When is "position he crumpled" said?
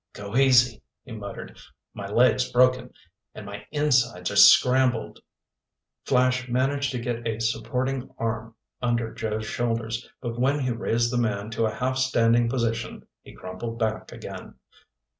12.49-13.77